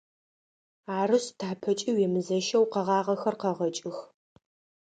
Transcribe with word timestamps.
Арышъ, 0.99 1.29
тапэкӏи 1.39 1.89
уемызэщэу 1.95 2.65
къэгъагъэхэр 2.71 3.35
къэгъэкӏых. 3.41 3.97